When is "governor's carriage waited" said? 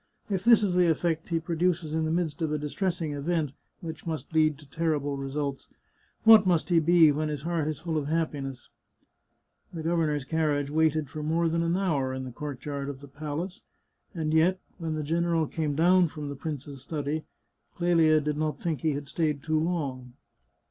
9.83-11.07